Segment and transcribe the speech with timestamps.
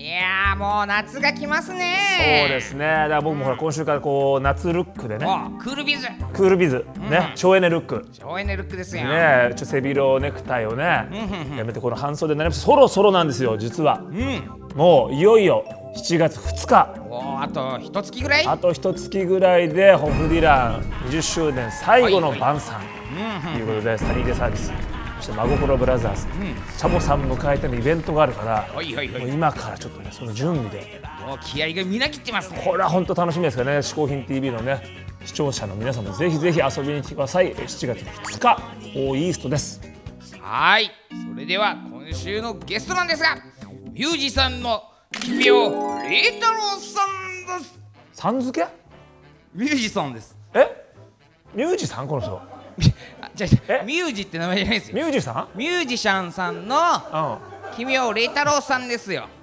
[0.00, 1.98] いやーもう夏が来ますね。
[2.40, 2.86] そうですね。
[2.86, 5.26] だから僕もほら今週からこう夏ルックでね。
[5.26, 6.08] おクールビズ。
[6.32, 6.86] クールビズ。
[7.10, 7.32] ね。
[7.34, 8.08] 省エネルック。
[8.10, 9.52] 省エネルックですよ、ね。
[9.56, 11.06] ちょ背広ネクタイをね
[11.54, 12.62] やめてこの半袖になります。
[12.62, 14.00] そろそろなんですよ実は。
[14.10, 14.42] うん。
[14.74, 16.94] もういよいよ7月2日。
[17.10, 18.46] おあと一月ぐらい？
[18.46, 22.80] あと一月ぐらいでホフディラン20周年最後の晩餐。
[23.52, 24.68] ということでサニーデサービス。
[24.68, 24.72] そ
[25.30, 26.26] して真心ブラザーズ。
[26.78, 28.68] チャボさん迎えてのイベントがあるから
[29.26, 31.00] 今からちょっとねその準備で。
[31.26, 32.62] もう気合がみなぎってますね。
[32.64, 34.82] これは本当楽しみですからね「嗜好品 TV」のね
[35.24, 37.54] 視聴者の皆さんもぜひぜひ遊びに来てください。
[37.54, 38.62] 7月2日
[38.96, 39.80] オーイーストです。
[40.40, 40.90] はい。
[41.32, 43.36] それでは今週のゲストなんですが
[43.92, 47.00] ミュージシャンの君を礼太郎さ
[47.56, 47.78] んです。
[48.12, 48.66] さん付け？
[49.54, 50.36] ミュージシャンです。
[50.54, 50.86] え？
[51.54, 52.36] ミュージさんこの人。
[52.36, 52.49] あ
[53.34, 53.82] じゃえ？
[53.86, 54.96] ミュージって名前じゃないですよ。
[54.96, 57.38] ミュージさミュージシャンさんのん。
[57.76, 59.24] 君を礼太郎さんですよ。
[59.34, 59.40] うん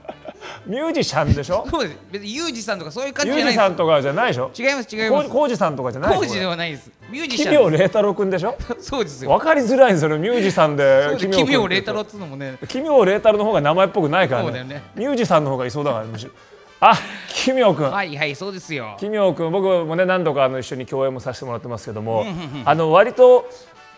[0.66, 1.66] ミュージシャンでしょ？
[1.70, 2.00] そうです。
[2.12, 4.52] 別にユージさんとかそういう感じじゃないでジさんとかじゃないでしょ？
[4.54, 5.28] す違います違いコます。
[5.28, 6.92] ーコージさんとかじゃない工事でははないです。
[7.10, 8.56] ミュージシ奇妙ャンで麗太郎くんでしょ？
[8.80, 9.32] すそうですよ。
[9.32, 10.18] わかりづらいんですよね。
[10.18, 11.30] ミュージさんでそうです。
[11.30, 12.58] 奇妙礼太郎っつうのもね。
[12.68, 14.48] 奇妙麗太郎の方が名前っぽくないからね。
[14.48, 14.84] そうだよね。
[14.96, 16.32] ミュージさんの方がいそうだからむしろ
[16.80, 16.96] あ
[17.30, 17.92] 奇妙くん。
[17.92, 18.98] はいはいそうですよ。
[19.00, 22.26] 奇妙くん僕もね何度かあの一緒に共演もさせてもらってますけども
[22.66, 23.50] あの割と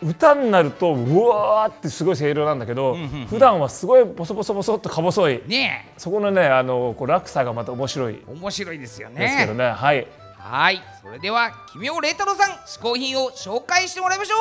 [0.01, 2.95] 歌になるとうわーってすごい声量なんだけど
[3.29, 10.07] 普段はすごいボソボソボソっとか細いねそこのねあのこう落差がまた面白いえ面白いですよですけどねねはい
[10.37, 14.35] はいそれでは奇妙礼太郎さん嗜好品を紹介してもらいましょ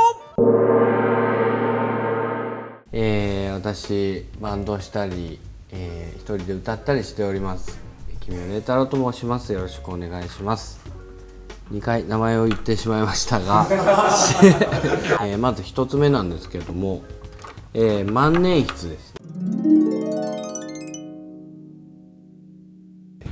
[2.93, 5.39] えー、私バンドをしたり、
[5.71, 7.88] えー、一人で歌ったりしております
[8.29, 9.55] 木村礼太郎と申します。
[9.55, 10.79] よろしくお願いします。
[11.73, 13.67] 2回名前を言ってしまいましたが、
[15.25, 17.01] えーまず1つ目なんですけれども、
[17.73, 19.15] えー万年筆です。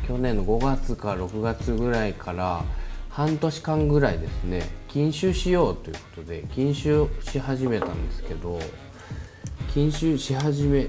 [0.08, 2.64] 去年の5月か6月ぐらいから
[3.10, 8.58] 半年間ぐらいですね禁酒しようということで禁酒し始めたんですけど
[9.74, 10.88] 禁酒し始め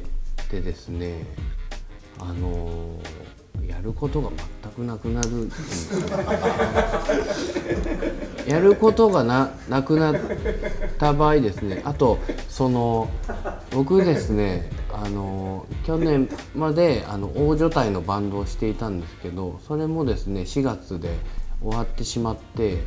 [0.50, 1.25] てですね
[2.19, 3.28] あのー
[3.77, 4.31] やることが
[4.63, 5.29] 全くなくなる。
[8.47, 10.15] やることがななくなっ
[10.97, 12.17] た場合ですねあと
[12.47, 13.09] その
[13.71, 21.13] 僕ですねあの去年まであの大所帯のバンドをしていたんですけどそれもですね4月で
[21.61, 22.79] 終わってしまって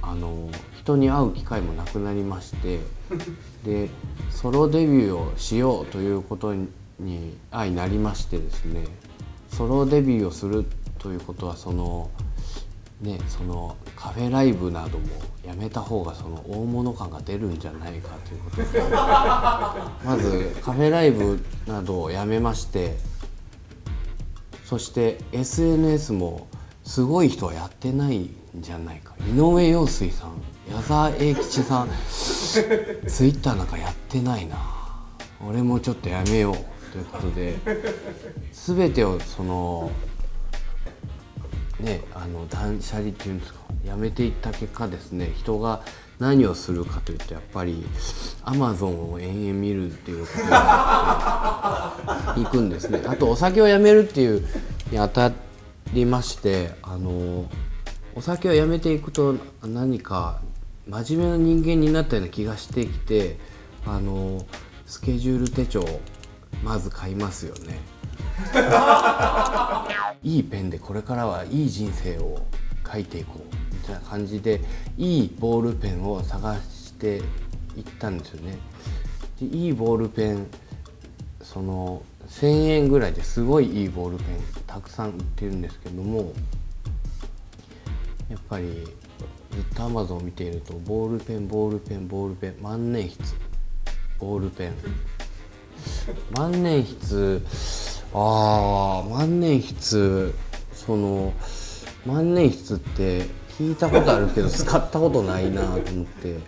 [0.00, 0.48] あの
[0.78, 2.78] 人に会う機会もなくなりまして
[3.64, 3.90] で
[4.30, 8.84] ソロデビューをしようということに相なりましてですね
[9.56, 10.64] ソロデビューをする
[10.98, 12.10] ということはその
[13.00, 15.06] ねそのカフェライブなども
[15.46, 22.96] やめた方がその大物感が出るんじゃないかということで まずカフェライブなどをやめまして
[24.64, 26.46] そして SNS も
[26.84, 29.14] すごい人はやってないんじゃないか。
[29.30, 30.30] 井上陽水さん
[30.74, 32.60] 矢沢永吉さん ツ
[33.26, 34.56] イッターなんかやってないな。
[35.46, 36.56] 俺もちょっとやめよう
[36.92, 37.56] ということで
[38.52, 39.90] 全てをその
[41.80, 45.82] ねあの断捨離っていうんですかやめていった結果ですね人が
[46.18, 47.84] 何をするかというとやっぱり
[48.44, 51.96] アマゾンを延々見るっていうことにな
[52.32, 53.02] っていくんですね。
[53.06, 54.46] あとお酒をやめるっていう
[54.92, 55.32] にあた
[55.92, 57.46] りましてあの
[58.14, 60.40] お酒をやめていくと何か
[60.86, 63.36] 真面目な人間になったような気がしてきて
[63.86, 64.44] あの
[64.86, 65.82] スケジュール手帳
[66.62, 67.80] まず買いますよね。
[70.22, 72.46] いいペンでこれからはいい人生を
[72.90, 74.60] 書いていこうみたいな感じで
[74.96, 77.16] いいボールペンを探して
[77.76, 78.56] いったんですよね。
[79.40, 80.46] でいいボールペン
[81.40, 84.26] その1000円ぐらいですごいいいボールペン
[84.66, 86.32] たくさん売ってるんですけども
[88.30, 93.24] やっぱりずっと Amazon を見ているとボールペンボールペンボールペン万年筆
[94.18, 94.72] ボールペン。
[96.36, 97.40] 万年筆。
[98.14, 100.32] ああ万年筆。
[100.74, 101.32] その
[102.06, 103.26] 万年筆って
[103.58, 106.38] 聞いたことあるけど 使ったことないなと思って。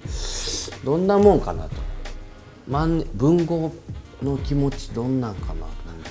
[0.84, 1.70] どんなもんかなと。
[2.68, 3.72] 万年文豪
[4.22, 5.66] の気持ちどんなんかなと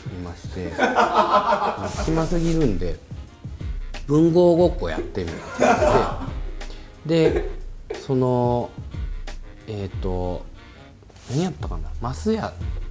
[0.09, 0.71] 思いまして。
[2.05, 2.97] 暇すぎるんで
[4.07, 5.41] 文豪ごっこやってみようっ
[7.07, 7.43] て言って。
[7.43, 7.49] で
[8.05, 8.69] その
[9.67, 10.45] えっ、と
[11.31, 12.13] 何やったかな。
[12.13, 12.82] 増屋さんかなあ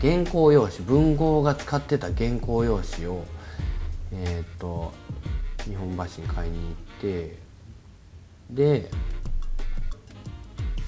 [0.00, 3.24] 原稿用紙文豪が使ってた原稿用紙を
[4.12, 4.92] えっ、と
[5.64, 7.38] 日本橋に買いに行って
[8.50, 8.90] で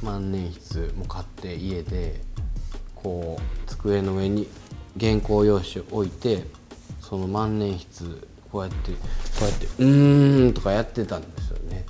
[0.02, 2.20] 万年筆も買って家で
[2.94, 4.48] こう机の上に
[4.98, 6.44] 原稿用紙を置いて
[7.00, 8.98] その万年筆こうやってこ
[9.42, 11.84] うやって「うーん」とかやってたんですよね。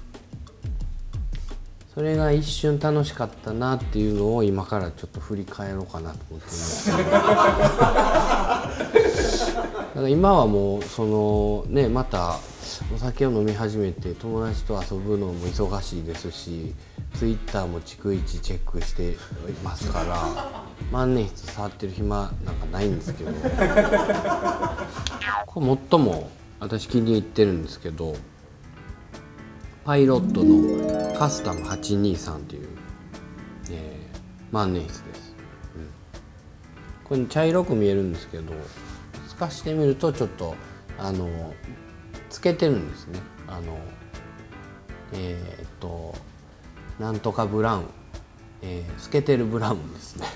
[2.00, 7.20] それが一瞬楽しかったなっていうのを今からちょっと振り返ろうかなと思ってるんですだか
[9.96, 12.38] ら今はもうそのねまた
[12.94, 16.74] お酒を飲み始めて友達と遊ぶのも忙しいですし
[17.16, 19.16] ツイッターも逐一チェックしてい
[19.62, 23.32] ますから万年筆触ってる暇なんかないんですけど。
[25.44, 26.30] これ最も
[26.60, 28.16] 私気に入ってるんですけど
[29.84, 32.68] パイロットのカスタム823っていう、
[33.70, 34.20] えー
[34.52, 35.34] 万年筆です、
[35.76, 35.88] うん、
[37.04, 38.54] これ茶色く見えるんですけど
[39.28, 40.56] 透かしてみるとちょっと
[40.98, 41.52] あの
[42.30, 43.20] つけてるんですね。
[43.46, 43.78] あの
[45.12, 46.14] えーっと
[46.98, 47.84] なんとかブラウン、
[48.62, 50.26] えー透けてるブラウンですね。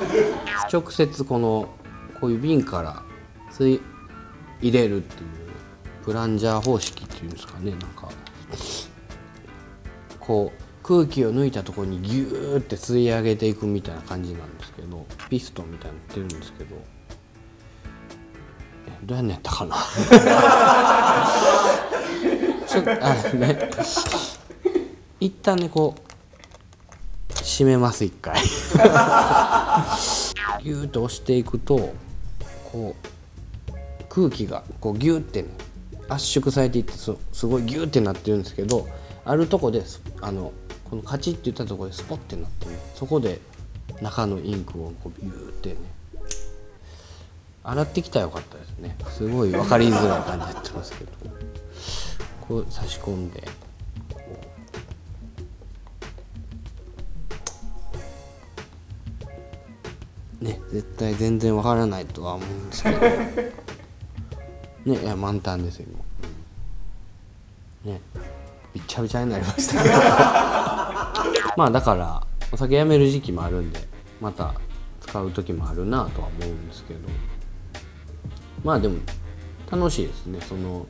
[0.72, 1.68] 直接この
[2.20, 3.02] こういう瓶から
[3.52, 3.80] 吸い
[4.62, 5.30] 入れるっていう
[6.06, 7.72] プランジャー方式っていうんですかね。
[7.72, 8.08] なんか
[10.26, 16.76] こう空気を抜いたところにギューって吸い上げていくみたいな感じなんですけどピストンみたいになってるんですけど
[18.88, 19.76] えどうやんやったかな？
[22.68, 23.70] ちょっとあね。
[25.20, 26.00] 一旦ねこう
[27.34, 28.34] 閉めます一回。
[30.62, 31.94] ギューッと押していくと
[32.72, 33.02] こう
[34.08, 35.44] 空気がこうギューって
[36.08, 38.88] 圧縮されていってすすごいギューってなってるんですけど
[39.26, 40.52] あるとこですあの
[40.88, 43.40] このカチッていったところでスポッてなってねそこで
[44.00, 45.76] 中のインクをこうビューってね
[47.64, 48.96] 洗ってきたらよかったですね。
[49.08, 51.10] すごい分かりづらい感じになってますけど。
[52.46, 53.42] こう差し込んで。
[60.40, 62.98] ね絶対全然わからないとは思うんですけど。
[63.00, 63.52] ね
[65.02, 65.86] いや満タンですよ
[67.84, 67.94] 今。
[67.94, 68.00] ね。
[68.76, 69.82] びっちゃびちゃになりました。
[71.56, 73.80] まあだからお酒やめる時期もあるんで
[74.20, 74.52] また
[75.00, 77.00] 使う時もあるなとは思うんですけど。
[78.62, 78.98] まあでも
[79.70, 80.40] 楽しいですね。
[80.42, 80.86] その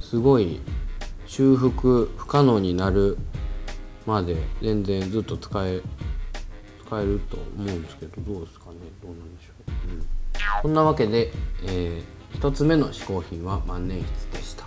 [0.00, 0.62] すごい
[1.26, 3.18] 修復不可能になる
[4.06, 5.82] まで全然ずっと使え
[6.86, 8.76] 使えると思うんですけどどうですかね？
[9.02, 9.52] どうなんでしょ
[9.90, 10.06] う、うん、
[10.62, 11.30] こんなわけで、
[11.64, 14.65] えー、1つ目の嗜好品は万年筆でした。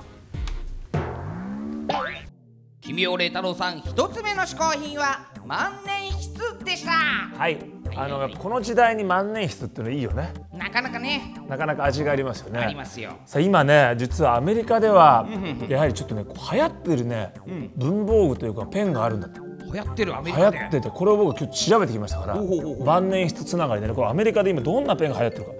[2.89, 6.91] 君尾麗太郎さん一つ目の嗜好品は万年筆でした。
[6.91, 7.59] はい。
[7.95, 10.33] あのこの時代に万年筆っていうのいいよね。
[10.51, 11.35] なかなかね。
[11.47, 12.57] なかなか味がありますよね。
[12.57, 13.11] ありますよ。
[13.27, 15.27] さあ今ね実はアメリカでは
[15.67, 17.31] やはりちょっとね流行ってるね、
[17.75, 19.39] 文房具というかペンがあるんだって。
[19.71, 22.37] 流行ってるアメリ流行カでっててこれを僕今日調べてきましたから
[22.83, 25.51] 万年筆つながりでねこれアメリカで今どんなペンが流行ってるか、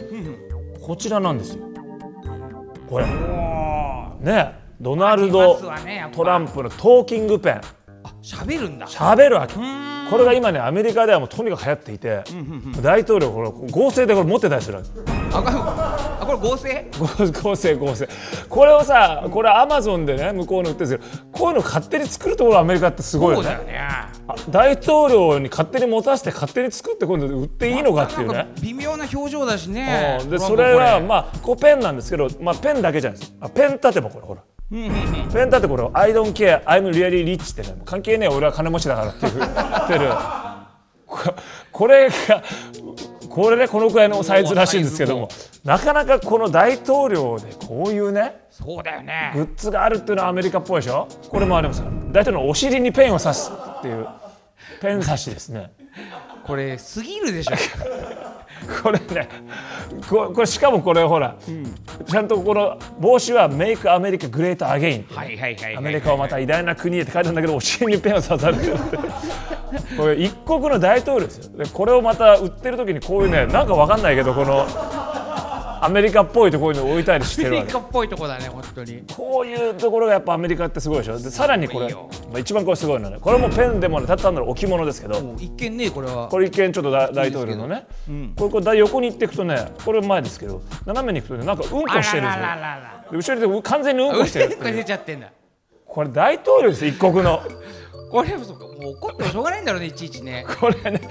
[0.87, 1.63] こちらなんですよ。
[2.89, 3.05] これ。
[3.05, 7.61] ねドナルあドねトランプのトーキングペン。
[8.21, 8.87] 喋るんだ。
[8.87, 9.55] 喋るわけ
[10.09, 12.23] これが今ねアメリカではもうとにかく流行っていて、
[12.81, 14.89] 大統領これ合成でこれ持ってたりするわけ。
[15.31, 16.85] あこれ合成？
[17.43, 18.09] 合成合成。
[18.49, 23.49] これをさこれアマゾンでね向こうの売ってるんですけどこういうの勝手に作るところアメリカってすごいよね。
[23.49, 23.79] ね。
[24.27, 28.47] あ大統領に勝手に持たせて勝手に作って今度売っていいのかっていうね。
[28.61, 30.19] 微妙な表情だしね。
[30.21, 30.29] うん。
[30.29, 33.35] でそれはまあこうペンなんですけど、まあ、ペンだけじゃないです。
[33.39, 40.09] あペン立てもこれほらペン立てこれ「I don't care I'm really rich」ってね関係ねえ俺は金持ちだからっていう言ってる。
[41.07, 41.17] こ
[41.71, 42.43] これが
[43.29, 45.29] これねこのくらいのサイズらしいんですけども
[45.63, 49.31] なかなかこの大統領でこういうねそうだよね。
[49.35, 51.07] グッズがあるっていうのはアメリカっぽいでしょ？
[51.29, 54.07] これもありますから大統領のお尻にペンを刺すっていう
[54.81, 55.71] ペン刺しですね。
[56.45, 57.55] これすぎるでしょ
[58.81, 59.29] これね
[60.07, 61.35] ここれしかもこれほら、
[62.05, 68.73] ちゃんとこの帽子は「Make America Great Again」ってはいはいはいはいアメリカをまた偉大な国へって書いてあるんだけどお尻にペンを刺されてる。
[68.73, 68.97] って
[69.97, 71.57] これ一国の大統領ですよ。
[71.57, 74.65] でこれをまた売ってる時にこういうねなんかわかんないけどこの
[75.81, 77.65] アメリカっぽいところに置いたりしてアるわけ。
[77.65, 79.03] メリカっぽいとこだね本当に。
[79.15, 81.19] こういうところがやっぱアメリカってすごいでしょ。
[81.19, 83.17] でさらにこれまあ、一番これすごいのはね。
[83.19, 85.35] これもペンでもねただ単なる置物ですけど。
[85.37, 87.87] 一見ねこれはこれ一見ちょっと大大統領のね、
[88.35, 93.37] これこれ大横に行っていくとねこれ前ですけど斜めに行くとねなんかうんこしてるんですよ。
[93.37, 94.75] 後ろで完全にうんこしてるこれいう。
[94.77, 95.31] 出ちゃってんだ。
[95.85, 97.41] これ大統領ですよ一国の
[98.09, 100.45] これそうかもう怒ってもしょうがないんだろうねいちいちね。
[100.59, 101.01] これね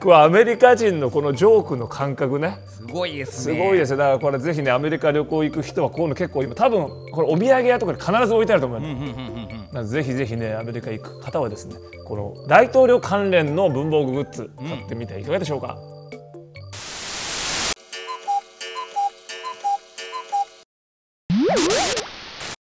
[0.00, 2.58] これアメリカ人のこのジョークの感覚ね。
[2.66, 3.96] すごいですすねごいですよ。
[3.96, 8.88] だからこれぜひねアメリカ旅行行く人はこういうの結構今多分これお土産屋とかで必ず置いてあると思うよ、
[9.72, 15.78] なのでぜひぜひねアメリカ行く方はですねこの大統領関連の文房具グッズ買ってみてはいかがでしょうか、